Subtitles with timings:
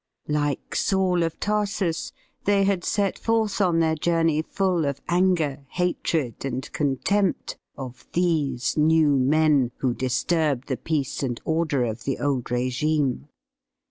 [0.27, 2.11] Like Saul of Tarsus,
[2.45, 8.09] they had set forth on their journey full of anger, hatred, and con tempt of
[8.11, 13.27] ^Hhese new men," who disturbed the peace and order of the old regime.